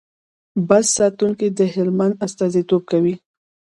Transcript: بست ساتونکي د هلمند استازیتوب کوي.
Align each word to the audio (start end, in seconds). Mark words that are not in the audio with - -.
بست 0.67 0.91
ساتونکي 0.97 1.47
د 1.57 1.59
هلمند 1.73 2.19
استازیتوب 2.25 2.81
کوي. 2.91 3.15